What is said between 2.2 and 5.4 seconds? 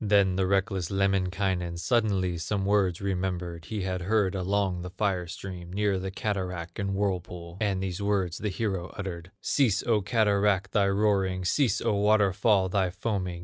some words remembered, He had heard along the fire